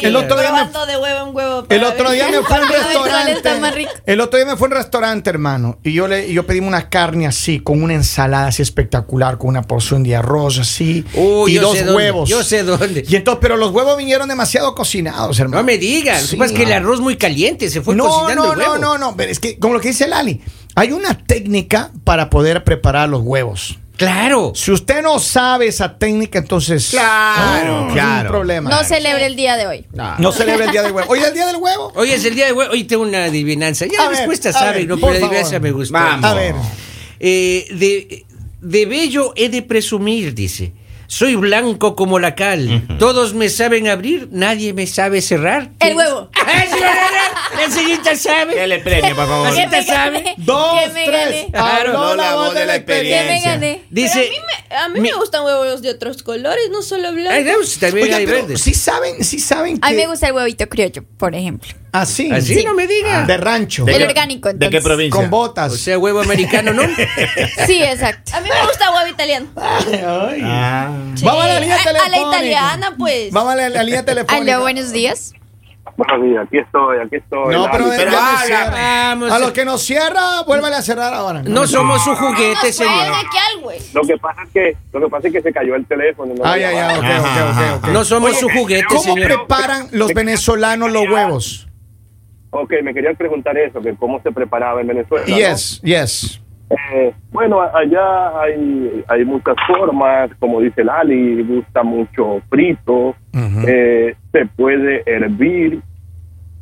el 0.00 0.16
otro 0.16 0.40
día 0.40 0.52
me- 0.52 0.86
de 0.86 0.96
huevo 0.98 1.28
en 1.28 1.36
huevo. 1.36 1.66
El 1.68 1.84
otro 1.84 2.10
día 2.10 2.28
me 2.28 2.42
fue 2.42 2.56
a 2.56 2.60
un 2.60 2.66
¿Cuál 2.68 2.82
restaurante. 2.82 3.88
El 4.06 4.20
otro 4.20 4.38
día 4.38 4.46
me 4.46 4.56
fue 4.56 4.66
a 4.68 4.70
un 4.70 4.76
restaurante, 4.76 5.30
hermano, 5.30 5.78
y 5.82 5.92
yo 5.92 6.08
le 6.08 6.28
y 6.28 6.34
yo 6.34 6.46
pedí 6.46 6.60
una 6.60 6.88
carne 6.88 7.26
así, 7.26 7.60
con 7.60 7.82
una 7.82 7.94
ensalada 7.94 8.46
así 8.48 8.62
espectacular, 8.62 9.38
con 9.38 9.48
una 9.50 9.62
porción 9.62 10.02
de 10.02 10.16
arroz 10.16 10.58
así 10.58 11.04
Uy, 11.14 11.52
y 11.52 11.54
dos 11.56 11.76
dónde, 11.78 11.92
huevos. 12.14 12.28
yo 12.30 12.42
sé 12.44 12.62
dónde. 12.62 13.04
Y 13.08 13.16
entonces, 13.16 13.38
pero 13.42 13.56
los 13.56 13.70
huevos 13.72 13.96
vinieron 13.96 14.28
demasiado 14.28 14.74
cocinados, 14.74 15.38
hermano. 15.40 15.58
No 15.62 15.64
me 15.66 15.78
digan. 15.78 16.18
Sí. 16.20 16.24
Lo 16.24 16.30
que 16.30 16.36
pasa 16.38 16.52
es 16.52 16.58
que 16.58 16.64
el 16.64 16.72
arroz 16.72 17.00
muy 17.00 17.16
caliente 17.16 17.68
se 17.70 17.82
fue 17.82 17.94
no, 17.94 18.06
cocinando 18.06 18.44
no, 18.46 18.52
el 18.52 18.58
huevo. 18.58 18.78
no, 18.78 18.98
no, 18.98 18.98
no, 19.10 19.16
pero 19.16 19.30
es 19.30 19.40
que 19.40 19.58
como 19.58 19.74
lo 19.74 19.80
que 19.80 19.88
dice 19.88 20.06
Lali, 20.08 20.40
hay 20.74 20.92
una 20.92 21.18
técnica 21.26 21.90
para 22.04 22.30
poder 22.30 22.64
preparar 22.64 23.08
los 23.08 23.22
huevos. 23.22 23.78
Claro. 23.96 24.50
Si 24.56 24.72
usted 24.72 25.02
no 25.02 25.20
sabe 25.20 25.68
esa 25.68 25.96
técnica, 25.98 26.40
entonces 26.40 26.88
Claro, 26.90 27.86
es 27.86 27.92
claro. 27.92 28.22
un 28.28 28.32
problema. 28.32 28.68
No 28.68 28.82
celebre 28.82 29.24
el 29.26 29.36
día 29.36 29.56
de 29.56 29.68
hoy. 29.68 29.86
No 30.18 30.32
celebra 30.32 30.64
el 30.64 30.72
día 30.72 30.82
del 30.82 30.90
huevo. 30.92 31.08
Hoy 31.12 31.20
es 31.20 31.26
el 31.28 31.34
día 31.34 31.46
del 31.46 31.56
huevo. 31.56 31.92
Hoy 31.94 32.10
es 32.10 32.24
el 32.24 32.34
día 32.34 32.46
de 32.46 32.52
huevo. 32.52 32.72
Hoy 32.72 32.82
tengo 32.84 33.04
una 33.04 33.26
adivinanza. 33.26 33.86
Ya 33.86 34.00
A 34.00 34.02
la 34.04 34.08
ver, 34.08 34.18
respuesta 34.18 34.48
a 34.48 34.52
sabe, 34.52 34.78
ver, 34.78 34.88
¿no? 34.88 34.98
por 34.98 35.10
Pero 35.12 35.20
la 35.20 35.26
adivinanza 35.28 35.60
me 35.60 35.70
gustó. 35.70 35.92
Vamos. 35.94 36.24
A 36.28 36.34
ver. 36.34 36.54
Eh, 37.20 37.66
de, 37.70 38.26
de 38.60 38.86
bello 38.86 39.32
he 39.36 39.48
de 39.48 39.62
presumir, 39.62 40.34
dice. 40.34 40.72
Soy 41.14 41.36
blanco 41.36 41.94
como 41.94 42.18
la 42.18 42.34
cal. 42.34 42.82
Todos 42.98 43.34
me 43.34 43.48
saben 43.48 43.86
abrir, 43.86 44.30
nadie 44.32 44.72
me 44.72 44.88
sabe 44.88 45.22
cerrar. 45.22 45.70
El 45.78 45.94
huevo. 45.94 46.28
¡Ay, 47.56 47.66
sí, 47.68 47.72
señorita 47.72 48.16
sabe. 48.16 48.54
Dele 48.54 48.78
premio, 48.80 49.14
por 49.14 49.26
favor. 49.26 49.46
La 49.48 49.52
señorita 49.52 49.82
sabe. 49.82 50.34
Dos, 50.38 50.80
Que 50.80 50.90
me 50.90 51.04
tres. 51.06 51.46
Claro. 51.52 52.14
la 52.16 52.34
voz 52.36 52.54
de 52.54 52.66
la 52.66 52.72
Que 52.84 52.92
me 52.92 52.94
experiencia. 52.94 53.50
gané. 53.52 53.82
Dice. 53.90 54.12
Pero 54.14 54.26
a 54.26 54.30
mí, 54.30 54.36
me, 54.70 54.76
a 54.76 54.88
mí 54.88 55.00
me 55.00 55.12
gustan 55.18 55.44
huevos 55.44 55.82
de 55.82 55.90
otros 55.90 56.22
colores, 56.22 56.70
no 56.70 56.82
solo 56.82 57.08
Ay, 57.08 57.14
blancos. 57.14 57.44
no, 57.44 57.52
pues, 57.58 57.78
también 57.78 58.04
Oiga, 58.06 58.16
hay 58.16 58.26
verdes. 58.26 58.60
sí 58.60 58.74
saben, 58.74 59.22
sí 59.24 59.38
saben 59.38 59.78
que 59.78 59.86
A 59.86 59.90
mí 59.90 59.96
me 59.96 60.06
gusta 60.06 60.26
el 60.28 60.32
huevito 60.34 60.68
criollo, 60.68 61.04
por 61.18 61.34
ejemplo. 61.34 61.70
así, 61.92 62.30
Así 62.32 62.54
Sí. 62.56 62.64
no 62.64 62.74
me 62.74 62.86
diga. 62.86 63.24
de 63.24 63.36
rancho, 63.36 63.86
El 63.86 63.98
qué- 63.98 64.04
orgánico, 64.04 64.48
¿De 64.48 64.58
qué 64.58 64.64
entonces. 64.66 64.82
provincia? 64.84 65.20
con 65.20 65.30
botas. 65.30 65.72
O 65.72 65.76
sea, 65.76 65.98
huevo 65.98 66.20
americano, 66.20 66.72
¿no? 66.72 66.82
Sí, 67.66 67.82
exacto. 67.82 68.32
A 68.34 68.40
mí 68.40 68.48
me 68.48 68.66
gusta 68.66 68.90
huevo 68.90 69.06
italiano. 69.08 69.46
Ay. 69.56 70.40
Ah. 70.42 70.90
Sí. 71.14 71.24
Vamos 71.24 71.44
a 71.44 71.48
la 71.48 71.60
línea 71.60 71.76
a, 71.76 71.80
a 71.80 71.84
la 71.92 72.04
telefónica. 72.04 72.36
italiana, 72.36 72.94
pues. 72.98 73.30
Vamos 73.32 73.52
a 73.52 73.56
la, 73.56 73.68
la 73.68 73.82
línea 73.82 74.04
telefónica. 74.04 74.54
Aló, 74.54 74.62
buenos 74.62 74.92
días. 74.92 75.34
Buenos 75.96 76.22
días, 76.26 76.44
aquí 76.46 76.58
estoy, 76.58 76.98
aquí 76.98 77.16
estoy. 77.16 77.54
No, 77.54 77.68
pero, 77.70 77.84
Pero. 77.96 78.10
Vamos. 78.12 79.30
A 79.30 79.38
los 79.38 79.52
que 79.52 79.64
nos 79.64 79.82
cierra, 79.82 80.42
vuélvale 80.46 80.76
a 80.76 80.82
cerrar 80.82 81.12
ahora. 81.14 81.42
No 81.42 81.66
somos 81.66 82.02
su 82.02 82.10
No 82.10 82.16
juguete, 82.16 82.66
nos 82.66 82.74
señor. 82.74 83.12
güey. 83.62 83.78
Lo 83.92 84.02
que 84.02 84.16
pasa 84.16 84.42
es 84.42 84.50
que, 84.50 84.76
lo 84.92 85.00
que 85.02 85.08
pasa 85.08 85.26
es 85.28 85.32
que 85.34 85.42
se 85.42 85.52
cayó 85.52 85.74
el 85.76 85.86
teléfono. 85.86 86.34
no 86.34 86.44
Ay, 86.44 86.64
ay, 86.64 86.74
ay, 86.76 86.96
llamaron. 86.96 87.04
ok, 87.04 87.10
Ajá, 87.10 87.44
ok, 87.44 87.50
ajá. 87.50 87.74
ok, 87.76 87.84
ok. 87.84 87.90
No 87.92 88.04
somos 88.04 88.36
su 88.38 88.48
juguete, 88.48 88.86
¿Cómo 88.88 89.00
señor. 89.02 89.26
preparan 89.28 89.88
los 89.92 90.12
venezolanos 90.14 90.90
los 90.90 91.08
huevos? 91.08 91.68
Ok, 92.50 92.72
me 92.82 92.94
querían 92.94 93.14
preguntar 93.16 93.56
eso, 93.58 93.80
que 93.80 93.94
cómo 93.94 94.20
se 94.22 94.32
preparaba 94.32 94.80
en 94.80 94.86
Venezuela. 94.88 95.24
¿no? 95.28 95.36
Yes, 95.36 95.80
yes. 95.82 96.40
Eh, 96.70 97.14
bueno, 97.30 97.60
allá 97.60 98.40
hay, 98.40 99.04
hay 99.08 99.24
muchas 99.24 99.54
formas, 99.66 100.30
como 100.38 100.60
dice 100.60 100.82
Lali, 100.82 101.42
gusta 101.42 101.82
mucho 101.82 102.40
frito, 102.48 103.14
eh, 103.66 104.16
se 104.32 104.46
puede 104.56 105.02
hervir, 105.06 105.82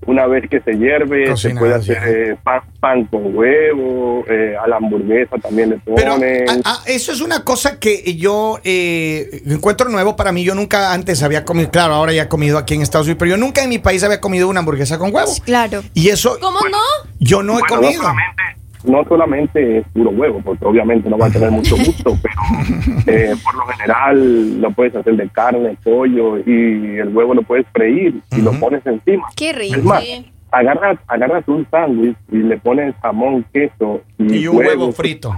una 0.04 0.26
vez 0.26 0.48
que 0.50 0.60
se 0.60 0.72
hierve, 0.72 1.28
Cocinado, 1.30 1.38
se 1.38 1.60
puede 1.60 1.74
hacer 1.74 2.30
eh, 2.32 2.36
pan, 2.42 2.60
pan 2.80 3.04
con 3.04 3.36
huevo, 3.36 4.24
eh, 4.28 4.56
a 4.60 4.66
la 4.66 4.76
hamburguesa 4.76 5.36
también 5.38 5.70
le 5.70 5.78
Pero 5.94 6.14
ponen. 6.14 6.44
ah, 6.48 6.58
ah, 6.64 6.78
eso 6.86 7.12
es 7.12 7.20
una 7.20 7.44
cosa 7.44 7.78
que 7.78 8.16
yo 8.16 8.58
eh, 8.64 9.42
encuentro 9.46 9.88
nuevo 9.88 10.16
para 10.16 10.32
mí. 10.32 10.42
Yo 10.42 10.56
nunca 10.56 10.92
antes 10.92 11.22
había 11.22 11.44
comido, 11.44 11.70
claro, 11.70 11.94
ahora 11.94 12.12
ya 12.12 12.22
he 12.24 12.28
comido 12.28 12.58
aquí 12.58 12.74
en 12.74 12.82
Estados 12.82 13.06
Unidos, 13.06 13.18
pero 13.20 13.30
yo 13.30 13.36
nunca 13.36 13.62
en 13.62 13.68
mi 13.68 13.78
país 13.78 14.02
había 14.02 14.20
comido 14.20 14.48
una 14.48 14.58
hamburguesa 14.58 14.98
con 14.98 15.14
huevo. 15.14 15.30
Claro. 15.44 15.82
Y 15.94 16.08
eso 16.08 16.36
¿Cómo 16.40 16.58
no? 16.68 16.78
yo 17.20 17.44
no 17.44 17.58
he 17.58 17.62
comido. 17.62 18.02
No 18.02 18.14
no 18.84 19.04
solamente 19.08 19.78
es 19.78 19.84
puro 19.92 20.10
huevo, 20.10 20.40
porque 20.44 20.64
obviamente 20.64 21.08
no 21.08 21.18
va 21.18 21.26
a 21.26 21.30
tener 21.30 21.50
mucho 21.58 21.76
gusto, 21.76 22.16
pero 22.22 22.34
eh, 23.06 23.34
por 23.44 23.54
lo 23.54 23.66
general 23.66 24.60
lo 24.60 24.70
puedes 24.72 24.94
hacer 24.96 25.16
de 25.16 25.28
carne, 25.28 25.76
pollo 25.82 26.38
y 26.38 26.98
el 26.98 27.08
huevo 27.14 27.34
lo 27.34 27.42
puedes 27.42 27.66
freír 27.72 28.20
y 28.32 28.40
lo 28.40 28.50
Ujú. 28.50 28.60
pones 28.60 28.86
encima. 28.86 29.28
Qué 29.36 29.52
rico. 29.52 29.76
Es 29.76 29.84
más, 29.84 30.04
agarras, 30.50 30.98
agarras 31.08 31.44
un 31.48 31.66
sándwich 31.70 32.16
y 32.30 32.36
le 32.38 32.58
pones 32.58 32.94
jamón, 33.02 33.44
queso 33.52 34.02
y, 34.18 34.34
Y 34.38 34.46
un 34.48 34.56
huevo 34.58 34.92
frito. 34.92 35.34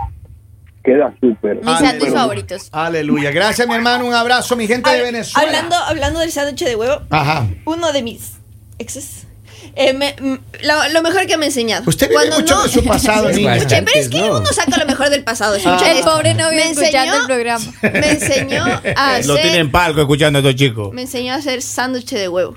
Queda 0.83 1.15
súper. 1.19 1.57
Mis 1.65 1.79
sándwiches 1.79 2.13
favoritos. 2.15 2.69
Aleluya. 2.71 3.31
Gracias, 3.31 3.67
mi 3.67 3.75
hermano. 3.75 4.07
Un 4.07 4.13
abrazo, 4.13 4.55
mi 4.55 4.67
gente 4.67 4.91
de 4.91 5.01
Venezuela. 5.03 5.49
Hablando, 5.49 5.77
hablando 5.77 6.21
del 6.21 6.31
sándwich 6.31 6.63
de 6.65 6.77
huevo, 6.77 7.01
Ajá. 7.09 7.47
uno 7.65 7.91
de 7.93 8.03
mis 8.03 8.39
exes. 8.79 9.27
Eh, 9.77 9.93
me- 9.93 10.15
m- 10.19 10.41
lo, 10.63 10.89
lo 10.91 11.03
mejor 11.03 11.27
que 11.27 11.37
me 11.37 11.45
ha 11.47 11.49
enseñado. 11.49 11.83
Usted 11.87 12.09
vive 12.09 12.21
Cuando 12.21 12.37
mucho 12.41 12.55
no- 12.55 12.63
de 12.65 12.69
su 12.69 12.85
pasado, 12.85 13.29
Sí, 13.33 13.37
niña. 13.39 13.59
Che, 13.67 13.83
pero 13.83 14.01
es 14.01 14.09
que 14.09 14.21
No. 14.21 14.39
uno 14.39 14.47
saca 14.47 14.77
lo 14.79 14.87
mejor 14.87 15.11
del 15.11 15.25
pasado. 15.25 15.57
Ah. 15.65 15.83
El 15.91 16.05
pobre 16.05 16.35
novio 16.35 16.57
me 16.59 16.71
escuchando 16.71 17.01
enseñó, 17.01 17.21
el 17.21 17.27
programa. 17.27 17.65
me 17.83 18.11
enseñó 18.11 18.65
a 18.97 19.19
Lo 19.25 19.35
tienen 19.37 19.53
hacer, 19.53 19.71
palco 19.71 20.01
escuchando 20.01 20.39
a 20.39 20.43
estos 20.43 20.55
chicos. 20.57 20.93
me 20.93 21.03
enseñó 21.03 21.33
a 21.33 21.37
hacer 21.37 21.61
sándwich 21.63 22.11
de 22.11 22.29
huevo. 22.29 22.55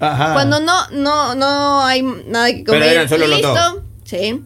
Ajá. 0.00 0.32
Cuando 0.34 0.60
no, 0.60 0.88
no, 0.90 1.34
no 1.34 1.82
hay 1.84 2.02
nada 2.02 2.48
que 2.48 2.62
Pero 2.64 2.72
comer. 2.74 2.88
eran 2.92 3.08
solo 3.08 3.26
los 3.26 3.38
listo. 3.38 3.54
dos. 3.54 3.74
Sí. 4.04 4.40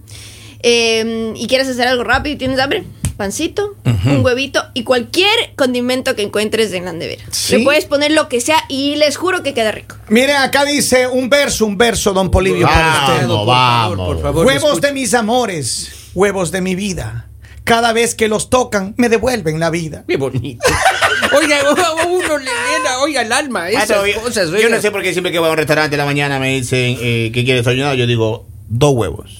Eh, 0.62 1.32
y 1.36 1.46
quieres 1.46 1.68
hacer 1.68 1.88
algo 1.88 2.04
rápido 2.04 2.34
y 2.34 2.38
tienes 2.38 2.58
hambre. 2.60 2.84
Pancito, 3.20 3.76
un 3.84 4.24
huevito 4.24 4.62
y 4.72 4.82
cualquier 4.84 5.28
condimento 5.54 6.16
que 6.16 6.22
encuentres 6.22 6.72
en 6.72 6.86
la 6.86 6.94
nevera. 6.94 7.22
Sí. 7.30 7.58
Le 7.58 7.64
puedes 7.64 7.84
poner 7.84 8.12
lo 8.12 8.30
que 8.30 8.40
sea 8.40 8.64
y 8.70 8.96
les 8.96 9.18
juro 9.18 9.42
que 9.42 9.52
queda 9.52 9.72
rico. 9.72 9.96
Miren, 10.08 10.36
acá 10.36 10.64
dice 10.64 11.06
un 11.06 11.28
verso, 11.28 11.66
un 11.66 11.76
verso, 11.76 12.14
don 12.14 12.30
Polivio, 12.30 12.66
para 12.66 13.04
usted. 13.12 13.28
Vamos, 13.28 13.36
por 13.44 13.46
vamos. 13.46 13.96
favor, 13.98 14.14
por 14.14 14.22
favor. 14.22 14.46
Huevos 14.46 14.80
de 14.80 14.92
mis 14.92 15.12
amores, 15.12 15.92
huevos 16.14 16.50
de 16.50 16.62
mi 16.62 16.74
vida. 16.74 17.26
Cada 17.64 17.92
vez 17.92 18.14
que 18.14 18.26
los 18.28 18.48
tocan, 18.48 18.94
me 18.96 19.10
devuelven 19.10 19.60
la 19.60 19.68
vida. 19.68 20.04
Qué 20.08 20.16
bonito. 20.16 20.64
Oiga, 21.36 21.58
uno 22.08 22.38
le 22.38 22.44
llena, 22.46 22.98
oiga, 23.02 23.20
el 23.22 23.30
alma, 23.32 23.64
Ah, 23.64 23.70
esas 23.70 23.90
no, 23.98 24.06
yo- 24.06 24.20
cosas. 24.22 24.48
yo 24.48 24.56
oiga. 24.56 24.70
no 24.70 24.80
sé 24.80 24.90
por 24.90 25.02
qué 25.02 25.12
siempre 25.12 25.30
que 25.30 25.38
voy 25.38 25.48
a 25.48 25.50
un 25.52 25.58
restaurante 25.58 25.94
en 25.94 25.98
la 25.98 26.06
mañana 26.06 26.38
me 26.40 26.54
dicen 26.58 26.96
eh, 27.00 27.30
que 27.34 27.44
quiere 27.44 27.58
desayunar, 27.60 27.94
yo 27.96 28.06
digo 28.06 28.46
dos 28.70 28.94
huevos. 28.94 29.38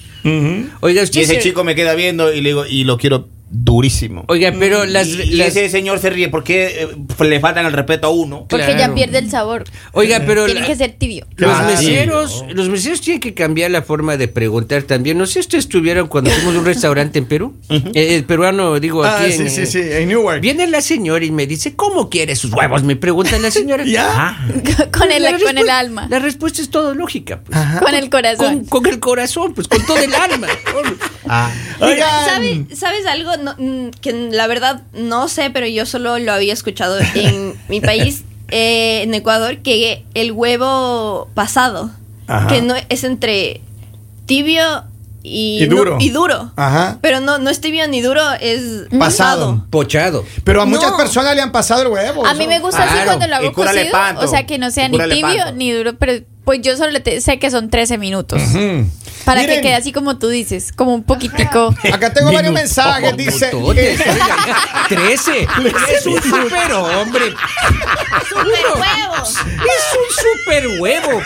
Oiga, 0.80 1.02
usted 1.02 1.20
Y 1.20 1.22
ese 1.24 1.34
se- 1.36 1.40
chico 1.40 1.64
me 1.64 1.74
queda 1.74 1.94
viendo 1.94 2.30
y 2.32 2.42
le 2.42 2.50
digo, 2.50 2.66
y 2.66 2.84
lo 2.84 2.98
quiero 2.98 3.26
durísimo. 3.50 4.24
Oiga, 4.28 4.52
pero 4.58 4.84
las, 4.86 5.08
y, 5.08 5.22
y 5.22 5.30
las- 5.34 5.48
ese 5.48 5.68
señor 5.68 5.98
se 5.98 6.08
ríe 6.10 6.28
porque 6.28 6.86
eh, 7.18 7.24
le 7.24 7.40
faltan 7.40 7.66
el 7.66 7.72
respeto 7.72 8.06
a 8.06 8.10
uno. 8.10 8.46
Porque 8.48 8.64
Claro. 8.66 8.78
ya 8.78 8.94
pierde 8.94 9.18
el 9.18 9.28
sabor. 9.30 9.64
Oiga, 9.92 10.22
pero 10.24 10.46
Tiene 10.46 10.60
la- 10.60 10.66
que 10.66 10.76
ser 10.76 10.92
tibio. 10.92 11.26
Los 11.36 11.50
Ah, 11.52 11.74
sí. 11.76 11.86
meseros, 11.88 12.44
los 12.54 12.68
meseros 12.68 13.00
tienen 13.00 13.20
que 13.20 13.34
cambiar 13.34 13.70
la 13.72 13.82
forma 13.82 14.16
de 14.16 14.28
preguntar 14.28 14.84
también. 14.84 15.18
No 15.18 15.26
sé 15.26 15.34
si 15.34 15.40
ustedes 15.40 15.64
estuvieron 15.64 16.06
cuando 16.08 16.30
fuimos 16.30 16.54
a 16.54 16.58
un 16.60 16.64
restaurante 16.64 17.18
en 17.18 17.26
Perú. 17.26 17.56
Eh, 17.68 18.14
el 18.14 18.24
peruano, 18.24 18.78
digo, 18.80 19.02
Ah, 19.04 19.18
aquí 19.22 19.32
sí, 19.32 19.42
en, 19.42 19.50
sí, 19.50 19.66
sí, 19.66 19.80
en 19.82 20.08
Newark. 20.08 20.40
Viene 20.40 20.66
la 20.68 20.80
señora 20.80 21.24
y 21.24 21.30
me 21.32 21.46
dice, 21.46 21.74
¿cómo 21.74 22.08
quiere 22.08 22.36
sus 22.36 22.52
huevos? 22.52 22.82
Me 22.84 22.96
pregunta 22.96 23.38
la 23.38 23.50
señora. 23.50 23.84
Ya. 23.90 24.06
Ah, 24.12 24.46
con, 24.92 25.10
el, 25.10 25.22
La 25.24 25.38
con 25.38 25.58
el 25.58 25.68
alma. 25.68 26.06
La 26.08 26.20
respuesta 26.20 26.62
es 26.62 26.70
todo 26.70 26.94
lógica. 26.94 27.40
Pues. 27.44 27.58
Con 27.82 27.94
el 27.94 28.08
corazón. 28.10 28.64
Con, 28.66 28.82
con 28.82 28.86
el 28.92 29.00
corazón, 29.00 29.54
pues 29.54 29.66
con 29.66 29.84
todo 29.84 29.98
el 29.98 30.14
alma. 30.14 30.46
ah. 31.28 31.50
Oigan. 31.80 32.08
¿Sabe- 32.26 32.66
¿Sabes 32.76 33.06
algo 33.06 33.36
No, 33.42 33.54
mm, 33.58 33.90
que 34.00 34.12
la 34.30 34.46
verdad 34.46 34.82
no 34.92 35.28
sé, 35.28 35.50
pero 35.50 35.66
yo 35.66 35.86
solo 35.86 36.18
lo 36.18 36.32
había 36.32 36.52
escuchado 36.52 36.98
en 37.14 37.54
mi 37.68 37.80
país, 37.80 38.24
eh, 38.48 39.02
en 39.02 39.14
Ecuador, 39.14 39.58
que 39.58 40.04
el 40.14 40.32
huevo 40.32 41.28
pasado, 41.34 41.90
Ajá. 42.26 42.46
que 42.48 42.62
no 42.62 42.74
es 42.88 43.04
entre 43.04 43.60
tibio 44.26 44.84
y, 45.22 45.62
Y 45.62 45.66
duro. 45.66 45.92
no- 45.96 46.00
y 46.00 46.08
duro. 46.10 46.52
Ajá. 46.56 46.98
Pero 47.02 47.20
no, 47.20 47.38
no 47.38 47.50
es 47.50 47.60
tibio 47.60 47.86
ni 47.88 48.00
duro, 48.00 48.22
es 48.40 48.86
Pasado. 48.88 48.98
pasado. 48.98 49.66
Pochado. 49.70 50.24
Pero 50.44 50.62
a 50.62 50.64
muchas 50.64 50.92
No. 50.92 50.96
personas 50.96 51.34
le 51.34 51.42
han 51.42 51.52
pasado 51.52 51.82
el 51.82 51.88
huevo. 51.88 52.24
A 52.26 52.32
mí 52.34 52.46
me 52.46 52.58
gusta 52.58 52.84
así 52.84 53.04
cuando 53.04 53.26
lo 53.26 53.36
hago 53.36 53.52
cocido, 53.52 53.90
panto. 53.92 54.24
o 54.24 54.28
sea 54.28 54.46
que 54.46 54.56
no 54.58 54.70
sea 54.70 54.88
ni 54.88 54.96
tibio 54.98 55.22
panto. 55.22 55.52
ni 55.56 55.72
duro, 55.72 55.94
pero 55.98 56.24
pues 56.44 56.60
yo 56.62 56.76
solo 56.76 57.00
te- 57.02 57.20
sé 57.20 57.38
que 57.38 57.50
son 57.50 57.70
13 57.70 57.98
minutos. 57.98 58.40
Para 59.24 59.42
Miren, 59.42 59.56
que 59.56 59.62
quede 59.62 59.74
así 59.74 59.92
como 59.92 60.18
tú 60.18 60.28
dices, 60.28 60.72
como 60.72 60.94
un 60.94 61.02
poquitico. 61.04 61.74
Acá 61.92 62.12
tengo 62.12 62.32
varios 62.32 62.54
mensajes. 62.54 63.16
Dice. 63.16 63.52
Minutotes, 63.52 64.00
eh, 64.00 64.10
oiga, 64.10 64.56
13. 64.88 65.48
Es 65.94 66.06
un 66.06 66.22
super 66.22 66.72
hombre. 66.72 67.34
¡Super 68.28 68.64
huevos! 68.74 69.34
Es 69.36 69.84
un 69.94 70.40
super 70.48 70.80
huevo. 70.80 71.22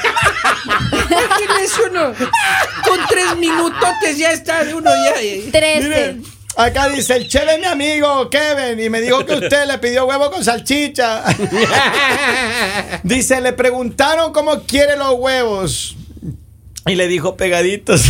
Con 2.85 2.99
tres 3.09 3.37
minutotes 3.37 4.18
ya 4.18 4.33
está 4.33 4.62
uno 4.75 4.90
ya. 4.90 5.21
eh. 5.21 5.49
13. 5.52 6.16
Acá 6.56 6.88
dice 6.88 7.16
el 7.16 7.28
cheve 7.28 7.58
mi 7.58 7.64
amigo 7.64 8.30
Kevin 8.30 8.78
y 8.78 8.88
me 8.88 9.00
dijo 9.00 9.26
que 9.26 9.34
usted 9.34 9.66
le 9.66 9.78
pidió 9.78 10.06
huevo 10.06 10.30
con 10.30 10.44
salchicha. 10.44 11.25
dice, 13.02 13.40
le 13.40 13.52
preguntaron 13.52 14.32
cómo 14.32 14.62
quiere 14.62 14.96
los 14.96 15.14
huevos. 15.14 15.96
Y 16.87 16.94
le 16.94 17.08
dijo 17.08 17.37
pegaditos. 17.37 18.02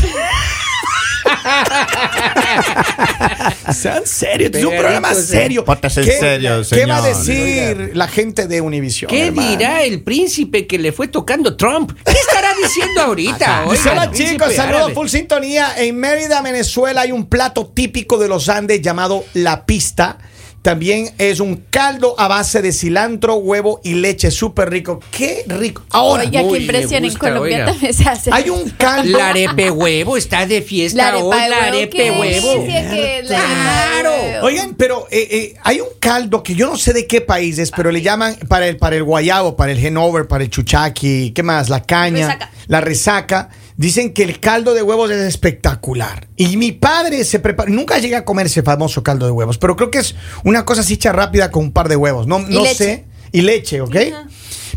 Sean 3.72 4.06
serios, 4.06 4.52
es 4.54 4.64
un 4.64 4.76
programa 4.76 5.12
eh. 5.12 5.14
serio. 5.14 5.64
Póntase 5.64 6.00
en 6.00 6.06
¿Qué- 6.06 6.18
serio, 6.18 6.62
¿Qué 6.70 6.86
va 6.86 6.98
a 6.98 7.02
decir 7.02 7.90
la 7.94 8.08
gente 8.08 8.46
de 8.46 8.60
Univision? 8.60 9.10
¿Qué 9.10 9.28
hermano? 9.28 9.48
dirá 9.48 9.82
el 9.82 10.02
príncipe 10.02 10.66
que 10.66 10.78
le 10.78 10.92
fue 10.92 11.08
tocando 11.08 11.56
Trump? 11.56 11.92
¿Qué 12.04 12.12
estará 12.12 12.52
diciendo 12.62 13.02
ahorita? 13.02 13.64
Oiga, 13.66 13.92
hola 13.92 14.12
chicos, 14.12 14.54
saludos 14.54 14.92
full 14.92 15.08
sintonía. 15.08 15.74
En 15.76 15.96
Mérida, 15.96 16.42
Venezuela 16.42 17.02
hay 17.02 17.12
un 17.12 17.26
plato 17.26 17.66
típico 17.66 18.18
de 18.18 18.28
los 18.28 18.48
Andes 18.48 18.82
llamado 18.82 19.24
la 19.34 19.66
pista. 19.66 20.18
También 20.64 21.10
es 21.18 21.40
un 21.40 21.56
caldo 21.68 22.14
a 22.18 22.26
base 22.26 22.62
de 22.62 22.72
cilantro, 22.72 23.34
huevo 23.34 23.82
y 23.84 23.92
leche, 23.96 24.30
súper 24.30 24.70
rico. 24.70 24.98
Qué 25.10 25.44
rico. 25.46 25.82
Ahora, 25.90 26.22
Oiga, 26.24 26.40
qué 26.48 26.56
impresión. 26.58 27.04
En 27.04 27.14
Colombia 27.16 27.56
oiga. 27.58 27.66
también 27.66 27.92
se 27.92 28.08
hace. 28.08 28.30
hay 28.32 28.48
un 28.48 28.70
caldo. 28.70 29.18
La 29.18 29.28
arepe 29.28 29.70
huevo 29.70 30.16
está 30.16 30.46
de 30.46 30.62
fiesta 30.62 30.96
La 31.02 31.08
arepa 31.08 31.26
hoy. 31.26 31.42
de 31.42 31.48
La 31.50 31.56
huevo, 31.58 31.68
arepe 31.76 31.96
qué 31.98 32.10
huevo. 32.12 32.50
delicia 32.52 32.90
que 32.90 33.18
es 33.18 33.28
la 33.28 33.36
arepa 33.38 33.50
de 33.50 34.00
Claro. 34.00 34.10
huevo. 34.22 34.46
Oigan, 34.46 34.74
pero 34.74 35.06
eh, 35.10 35.28
eh, 35.30 35.54
hay 35.62 35.80
un 35.80 35.88
caldo 36.00 36.42
que 36.42 36.54
yo 36.54 36.66
no 36.70 36.78
sé 36.78 36.94
de 36.94 37.06
qué 37.06 37.20
país 37.20 37.58
es, 37.58 37.70
pero 37.70 37.90
le 37.90 38.00
llaman 38.00 38.34
para 38.48 38.66
el, 38.66 38.78
para 38.78 38.96
el 38.96 39.04
guayabo, 39.04 39.56
para 39.56 39.70
el 39.70 39.86
Hanover, 39.86 40.26
para 40.26 40.44
el 40.44 40.48
chuchaqui, 40.50 41.32
¿qué 41.32 41.42
más? 41.42 41.68
La 41.68 41.82
caña, 41.82 42.26
Resaca. 42.28 42.50
la 42.68 42.80
resaca. 42.80 43.50
Dicen 43.76 44.12
que 44.12 44.22
el 44.22 44.38
caldo 44.40 44.72
de 44.74 44.82
huevos 44.82 45.10
es 45.10 45.18
espectacular. 45.22 46.28
Y 46.36 46.56
mi 46.56 46.70
padre 46.72 47.24
se 47.24 47.40
prepara, 47.40 47.68
nunca 47.70 47.98
llegué 47.98 48.14
a 48.16 48.24
comer 48.24 48.46
ese 48.46 48.62
famoso 48.62 49.02
caldo 49.02 49.26
de 49.26 49.32
huevos, 49.32 49.58
pero 49.58 49.74
creo 49.76 49.90
que 49.90 49.98
es 49.98 50.14
una 50.44 50.64
cosa 50.64 50.82
así 50.82 50.94
hecha 50.94 51.12
rápida 51.12 51.50
con 51.50 51.64
un 51.64 51.72
par 51.72 51.88
de 51.88 51.96
huevos. 51.96 52.26
No, 52.26 52.38
no 52.38 52.62
leche. 52.62 52.74
sé. 52.74 53.04
Y 53.32 53.40
leche, 53.42 53.80
¿ok? 53.80 53.96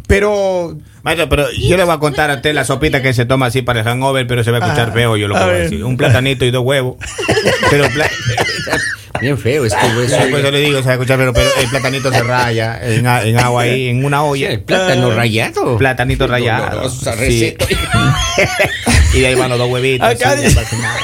Pero 0.08 0.78
Maestro, 1.04 1.30
pero 1.30 1.52
yo 1.52 1.78
le 1.78 1.84
voy 1.84 1.94
a 1.94 2.00
contar 2.00 2.32
a 2.32 2.36
usted 2.36 2.54
la 2.54 2.64
sopita 2.66 3.02
que 3.02 3.14
se 3.14 3.26
toma 3.26 3.48
así 3.48 3.62
para 3.62 3.82
el 3.82 3.86
hangover, 3.86 4.26
pero 4.26 4.44
se 4.44 4.52
va 4.52 4.58
a 4.58 4.62
escuchar 4.62 4.90
Ah, 4.90 4.94
feo, 4.94 5.16
yo 5.18 5.28
lo 5.28 5.36
a 5.36 5.40
que 5.40 5.46
voy 5.46 5.54
a 5.54 5.58
ver. 5.58 5.64
decir. 5.70 5.84
Un 5.84 5.98
platanito 5.98 6.46
y 6.46 6.52
dos 6.52 6.64
huevos. 6.66 6.98
Pero 7.70 7.86
Bien 9.20 9.38
feo 9.38 9.66
este 9.66 9.78
hueso. 9.98 10.18
por 10.30 10.40
eso 10.40 10.52
le 10.52 10.60
digo, 10.60 10.80
se 10.80 10.86
va 10.86 10.92
a 10.92 10.94
escuchar, 10.96 11.18
pero, 11.18 11.34
pero 11.34 11.50
el 11.62 11.68
platanito 11.70 12.12
se 12.12 12.22
raya 12.24 12.80
en, 12.82 13.08
agua 13.38 13.64
ahí, 13.64 13.88
en 13.90 14.06
una 14.06 14.24
olla. 14.24 14.50
el 14.52 14.62
plátano 14.62 15.12
rayado. 15.12 15.78
Platanito 15.78 16.28
rayado. 16.28 16.70
Dolorosa 16.70 17.14
Sí. 17.14 17.20
receta. 17.56 17.66
y 19.14 19.20
de 19.20 19.28
ahí 19.28 19.36
van 19.36 19.50
los 19.50 19.58
dos 19.60 19.70
huevitos. 19.72 20.08
Acá 20.08 20.38
sí, 20.38 20.44
no 20.56 20.78
nada. 20.82 21.00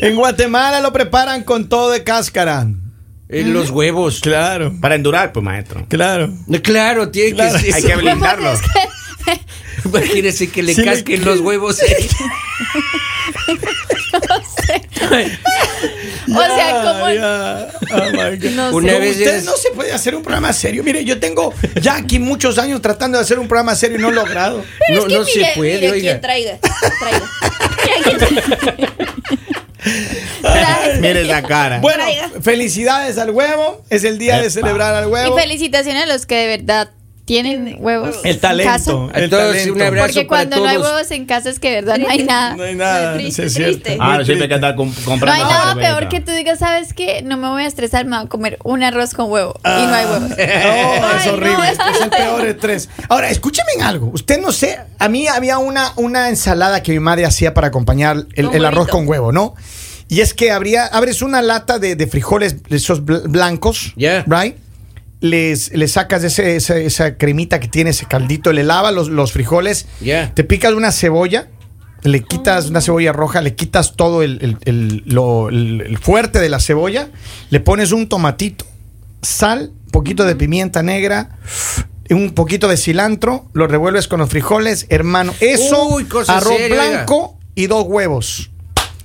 en 0.00 0.16
Guatemala 0.16 0.80
lo 0.80 0.92
preparan 0.92 1.42
con 1.44 1.68
todo 1.68 1.90
de 1.90 2.02
cáscara. 2.04 2.66
En 3.28 3.52
los 3.54 3.70
huevos. 3.70 4.20
Claro, 4.20 4.74
Para 4.80 4.94
endurar, 4.94 5.32
pues, 5.32 5.42
maestro. 5.42 5.86
claro. 5.88 6.30
Claro, 6.62 7.08
tiene 7.10 7.32
Claro. 7.34 7.52
que 7.58 7.64
ser. 7.64 7.74
Hay 7.74 7.82
que 7.82 7.96
blindarlo. 7.96 8.52
Imagínese 9.86 10.48
que 10.50 10.62
le 10.62 10.74
Sí, 10.74 10.82
le- 10.82 10.86
casquen 10.86 11.24
los 11.24 11.40
huevos. 11.40 11.80
O 16.28 16.40
sea, 16.54 16.82
como. 16.82 17.04
Oh 17.04 18.10
my 18.12 18.36
God. 18.36 18.50
No 18.52 18.70
Una 18.76 18.92
sé. 18.92 18.98
vez 19.00 19.16
Usted 19.18 19.34
es- 19.36 19.44
no 19.44 19.56
se 19.56 19.70
puede 19.70 19.92
hacer 19.92 20.14
un 20.14 20.22
programa 20.22 20.52
serio. 20.52 20.82
Mire, 20.84 21.04
yo 21.04 21.18
tengo 21.18 21.52
ya 21.80 21.96
aquí 21.96 22.18
muchos 22.18 22.58
años 22.58 22.80
tratando 22.82 23.18
de 23.18 23.22
hacer 23.24 23.38
un 23.38 23.48
programa 23.48 23.74
serio 23.74 23.98
y 23.98 24.00
no 24.02 24.08
he 24.10 24.12
logrado. 24.12 24.64
No, 24.94 25.06
no 25.08 25.24
se 25.24 25.38
mire, 25.38 25.52
puede, 25.56 25.74
mire 25.76 25.90
oiga. 25.90 26.20
traiga. 26.20 26.58
traiga. 27.00 27.22
Mira. 30.42 30.78
Mire 31.00 31.22
esa 31.22 31.42
cara. 31.42 31.80
Bueno, 31.80 32.04
felicidades 32.40 33.18
al 33.18 33.30
huevo. 33.30 33.82
Es 33.90 34.04
el 34.04 34.18
día 34.18 34.40
de 34.40 34.50
celebrar 34.50 34.94
al 34.94 35.04
Y 35.08 35.12
huevo. 35.12 35.36
felicitaciones 35.36 36.04
a 36.04 36.06
los 36.06 36.26
que 36.26 36.36
de 36.36 36.46
verdad 36.58 36.90
tienen 37.24 37.76
huevos. 37.78 38.16
El 38.24 38.32
en 38.34 38.40
talento. 38.40 38.72
casa. 38.72 38.90
El 39.14 39.30
todos, 39.30 39.52
talento. 39.52 39.72
un 39.74 39.82
abrazo. 39.82 40.06
Porque 40.06 40.24
para 40.24 40.26
cuando 40.28 40.56
no 40.56 40.68
hay 40.68 40.76
huevos 40.76 41.10
en 41.12 41.24
casa 41.26 41.50
es 41.50 41.58
que 41.60 41.68
de 41.70 41.74
verdad 41.82 41.98
no 41.98 42.08
hay 42.08 42.24
nada. 42.24 42.56
No 42.56 42.62
hay 42.64 42.74
nada. 42.74 43.14
Triste, 43.14 43.48
sí, 43.48 43.62
es 43.62 43.68
triste. 43.82 43.96
Ah, 44.00 44.16
siempre 44.16 44.22
hay 44.22 44.26
que 44.26 44.36
triste. 44.38 44.54
andar 44.54 44.74
com- 44.74 44.88
No 44.88 45.04
comprando. 45.04 45.34
hay 45.44 45.50
nada 45.52 45.74
peor 45.76 46.08
que 46.08 46.20
tú 46.20 46.32
digas, 46.32 46.58
¿sabes 46.58 46.92
qué? 46.92 47.22
No 47.22 47.36
me 47.36 47.48
voy 47.48 47.62
a 47.62 47.66
estresar, 47.66 48.04
me 48.06 48.16
voy 48.16 48.26
a 48.26 48.28
comer 48.28 48.58
un 48.64 48.82
arroz 48.82 49.14
con 49.14 49.30
huevo. 49.30 49.54
Y 49.64 49.68
no 49.68 49.94
hay 49.94 50.04
huevos. 50.06 50.30
No, 51.02 51.18
es 51.18 51.26
horrible. 51.28 51.56
no. 51.56 51.64
este 51.64 51.82
es 51.94 52.00
el 52.02 52.10
peor 52.16 52.46
estrés. 52.46 52.88
Ahora, 53.08 53.30
escúcheme 53.30 53.68
en 53.76 53.82
algo. 53.82 54.10
Usted 54.12 54.40
no 54.40 54.50
sé, 54.52 54.78
a 54.98 55.08
mí 55.08 55.28
había 55.28 55.58
una, 55.58 55.92
una 55.96 56.28
ensalada 56.28 56.82
que 56.82 56.92
mi 56.92 56.98
madre 57.00 57.24
hacía 57.24 57.54
para 57.54 57.68
acompañar 57.68 58.26
el, 58.34 58.50
el 58.52 58.64
arroz 58.64 58.88
con 58.88 59.06
huevo, 59.08 59.30
¿no? 59.32 59.54
Y 60.08 60.20
es 60.20 60.34
que 60.34 60.50
habría, 60.50 60.86
abres 60.86 61.22
una 61.22 61.40
lata 61.40 61.78
de, 61.78 61.96
de 61.96 62.06
frijoles, 62.06 62.56
esos 62.68 63.02
bl- 63.02 63.22
blancos, 63.28 63.92
Ya. 63.96 64.24
right? 64.26 64.56
Les, 65.22 65.72
le 65.72 65.88
sacas 65.88 66.24
ese- 66.24 66.56
esa, 66.56 66.76
esa 66.76 67.16
cremita 67.16 67.58
que 67.60 67.68
tiene 67.68 67.90
ese 67.90 68.06
caldito, 68.06 68.52
le 68.52 68.64
lavas 68.64 68.92
los, 68.92 69.08
los 69.08 69.32
frijoles, 69.32 69.86
te 70.34 70.42
picas 70.44 70.72
una 70.74 70.92
cebolla, 70.92 71.48
le 72.02 72.22
quitas 72.24 72.68
una 72.70 72.80
cebolla 72.80 73.12
roja, 73.12 73.40
le 73.40 73.54
quitas 73.54 73.94
todo 73.96 74.22
el, 74.24 74.38
el- 74.42 74.58
el- 74.64 75.02
lo- 75.06 75.48
el- 75.48 75.80
el 75.82 75.98
fuerte 75.98 76.40
de 76.40 76.48
la 76.48 76.58
cebolla, 76.60 77.08
le 77.50 77.60
pones 77.60 77.92
un 77.92 78.08
tomatito, 78.08 78.66
sal, 79.22 79.70
un 79.86 79.90
poquito 79.92 80.24
de 80.24 80.34
pimienta 80.36 80.82
negra, 80.82 81.38
un 82.10 82.32
poquito 82.34 82.66
de 82.68 82.76
cilantro, 82.76 83.48
lo 83.54 83.66
revuelves 83.68 84.08
con 84.08 84.18
los 84.20 84.28
frijoles, 84.28 84.86
hermano. 84.90 85.32
Eso, 85.40 85.86
Uy, 85.86 86.04
arroz 86.28 86.56
seria, 86.58 86.74
blanco 86.90 87.38
y 87.54 87.68
dos 87.68 87.84
huevos. 87.86 88.50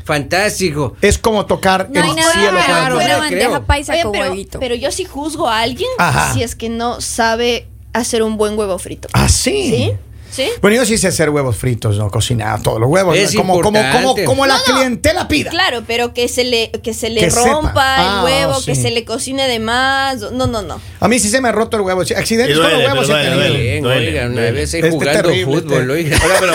Fantástico. 0.07 0.95
Es 1.01 1.17
como 1.17 1.45
tocar 1.45 1.89
No 1.91 2.01
el 2.01 2.15
nada 2.15 2.31
cielo 2.31 2.51
peor 2.51 2.61
con 2.61 2.65
claro, 2.65 2.97
que 2.97 3.03
el- 3.03 3.07
una 3.09 3.15
no 3.17 3.21
bandeja 3.21 3.47
creo. 3.49 3.65
paisa 3.65 3.93
Oye, 3.93 4.03
con 4.03 4.11
pero, 4.13 4.23
huevito. 4.31 4.59
pero 4.59 4.75
yo 4.75 4.91
sí 4.91 5.03
juzgo 5.05 5.47
a 5.49 5.59
alguien 5.59 5.89
Ajá. 5.99 6.33
si 6.33 6.41
es 6.43 6.55
que 6.55 6.69
no 6.69 7.01
sabe 7.01 7.67
hacer 7.93 8.23
un 8.23 8.37
buen 8.37 8.57
huevo 8.57 8.79
frito. 8.79 9.09
Ah, 9.13 9.27
sí. 9.29 9.69
¿Sí? 9.69 9.91
¿Sí? 10.29 10.49
Bueno, 10.61 10.75
yo 10.77 10.85
sí 10.85 10.97
sé 10.97 11.07
hacer 11.07 11.29
huevos 11.29 11.55
fritos, 11.55 11.97
no 11.97 12.11
cocinar 12.11 12.61
todos 12.61 12.79
los 12.81 12.89
huevos. 12.89 13.17
Es 13.17 13.33
como, 13.33 13.59
como, 13.61 13.79
como, 13.91 14.15
como 14.25 14.45
la 14.45 14.55
No, 14.57 14.59
no. 14.67 14.73
clientela 14.75 15.27
pida. 15.27 15.49
Claro, 15.49 15.83
pero 15.87 16.13
que 16.13 16.27
se 16.27 16.43
le, 16.43 16.69
que 16.83 16.93
se 16.93 17.09
le 17.09 17.21
Que 17.21 17.31
sepa. 17.31 17.47
rompa 17.49 17.73
Ah, 17.97 18.19
el 18.19 18.25
huevo, 18.25 18.59
sí. 18.59 18.65
que 18.65 18.75
se 18.75 18.91
le 18.91 19.03
cocine 19.05 19.47
de 19.47 19.59
más. 19.59 20.17
No, 20.33 20.45
no, 20.45 20.61
no. 20.61 20.79
A 20.99 21.07
mí 21.07 21.17
sí 21.19 21.29
se 21.29 21.39
me 21.41 21.47
ha 21.49 21.53
roto 21.53 21.77
el 21.77 21.83
huevo. 21.83 22.01
Accidentes 22.01 22.55
duele, 22.55 22.85
con 22.85 22.97
los 22.97 23.07
huevos 23.07 23.07
duele, 23.07 23.29
tenido. 23.49 23.87
duele. 23.89 24.07
Oiga, 24.09 24.25
una 24.27 24.41
vez 24.51 24.73
ahí 24.73 24.79
Este 24.81 24.91
jugando 24.91 25.21
terrible, 25.23 25.45
fútbol, 25.61 25.79
este. 25.79 25.91
oiga. 25.93 26.17
Oiga, 26.23 26.35
pero. 26.39 26.53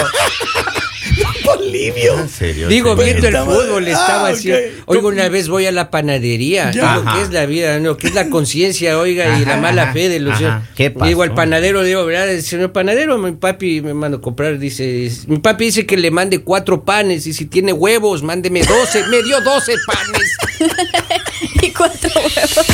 Bolivio. 1.44 2.18
En 2.20 2.28
serio. 2.28 2.68
Digo, 2.68 2.94
viendo 2.96 3.26
el 3.28 3.36
fútbol, 3.36 3.88
estaba 3.88 4.28
Ah, 4.28 4.32
así. 4.32 4.52
ok. 4.52 4.58
Oiga, 4.86 5.08
una 5.08 5.28
vez 5.28 5.48
voy 5.48 5.66
a 5.66 5.72
la 5.72 5.90
panadería. 5.90 6.70
Ya. 6.72 6.96
Digo, 6.96 7.08
Ajá. 7.08 7.16
¿qué 7.18 7.22
es 7.24 7.30
la 7.32 7.46
vida? 7.46 7.78
No, 7.80 7.96
¿qué 7.96 8.08
es 8.08 8.14
la 8.14 8.28
conciencia, 8.28 8.98
oiga? 8.98 9.38
y 9.38 9.44
la 9.44 9.56
mala 9.56 9.82
ajá, 9.84 9.92
fe 9.92 10.08
de 10.08 10.20
los. 10.20 10.38
¿Qué 10.74 10.92
Y 11.00 11.06
Digo, 11.08 11.22
al 11.22 11.30
pasó? 11.30 11.36
panadero, 11.36 11.82
digo, 11.82 12.04
¿verdad? 12.04 12.30
El 12.30 12.42
señor 12.42 12.72
panadero, 12.72 13.18
mi 13.18 13.32
papi 13.32 13.80
me 13.80 13.94
mandó 13.94 14.18
a 14.18 14.20
comprar, 14.20 14.58
dice. 14.58 15.10
Mi 15.26 15.38
papi 15.38 15.66
dice 15.66 15.86
que 15.86 15.96
le 15.96 16.10
mande 16.10 16.40
cuatro 16.40 16.84
panes 16.84 17.26
y 17.26 17.32
si 17.32 17.46
tiene 17.46 17.72
huevos, 17.72 18.22
mándeme 18.22 18.62
doce. 18.62 19.04
me 19.08 19.22
dio 19.22 19.40
doce 19.40 19.74
panes. 19.86 20.36
Y 21.62 21.70
cuatro 21.70 22.10
huevos. 22.14 22.66